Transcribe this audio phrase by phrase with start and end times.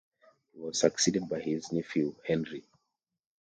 [0.51, 2.63] He was succeeded by his nephew, Henry.